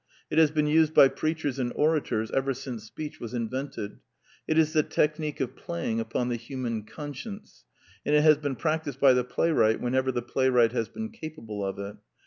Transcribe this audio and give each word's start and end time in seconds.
It 0.31 0.39
has 0.39 0.49
been 0.49 0.65
used 0.65 0.95
by 0.95 1.09
preachers 1.09 1.59
and 1.59 1.71
orators 1.75 2.31
ever 2.31 2.55
since 2.55 2.85
speech 2.85 3.19
was 3.19 3.35
invented. 3.35 3.99
It 4.47 4.57
is 4.57 4.73
the 4.73 4.81
technique 4.81 5.39
of 5.39 5.55
playing 5.55 5.99
upon 5.99 6.29
the 6.29 6.37
human 6.37 6.85
conscience; 6.85 7.65
and 8.03 8.15
it 8.15 8.23
has 8.23 8.37
been 8.39 8.55
practised 8.55 8.99
by 8.99 9.13
the 9.13 9.23
playwright 9.23 9.79
whenever 9.79 10.11
the 10.11 10.23
playwright 10.23 10.71
has 10.71 10.89
been 10.89 11.09
capable 11.11 11.63
of 11.63 11.77
it. 11.77 11.97